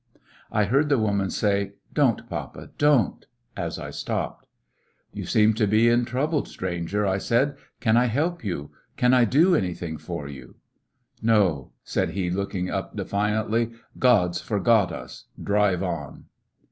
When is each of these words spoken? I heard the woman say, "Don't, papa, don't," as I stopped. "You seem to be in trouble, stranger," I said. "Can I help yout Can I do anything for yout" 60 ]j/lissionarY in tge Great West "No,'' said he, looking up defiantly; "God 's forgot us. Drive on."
I 0.51 0.63
heard 0.63 0.89
the 0.89 0.97
woman 0.97 1.29
say, 1.29 1.73
"Don't, 1.93 2.27
papa, 2.27 2.71
don't," 2.79 3.23
as 3.55 3.77
I 3.77 3.91
stopped. 3.91 4.47
"You 5.13 5.25
seem 5.27 5.53
to 5.53 5.67
be 5.67 5.89
in 5.89 6.05
trouble, 6.05 6.43
stranger," 6.45 7.05
I 7.05 7.19
said. 7.19 7.55
"Can 7.81 7.95
I 7.97 8.05
help 8.07 8.41
yout 8.41 8.71
Can 8.97 9.13
I 9.13 9.25
do 9.25 9.55
anything 9.55 9.99
for 9.99 10.25
yout" 10.25 10.55
60 10.55 10.55
]j/lissionarY 10.55 10.55
in 10.55 10.55
tge 10.55 10.55
Great 10.55 11.03
West 11.03 11.23
"No,'' 11.53 11.71
said 11.83 12.09
he, 12.09 12.29
looking 12.31 12.69
up 12.71 12.95
defiantly; 12.95 13.71
"God 13.99 14.35
's 14.35 14.41
forgot 14.41 14.91
us. 14.91 15.25
Drive 15.39 15.83
on." 15.83 16.25